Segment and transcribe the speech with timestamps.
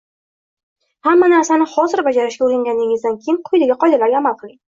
[1.09, 4.59] Hamma narsani hozir bajarishga o’rganganingizdan keyin quyidagi qoidalarga amal qiling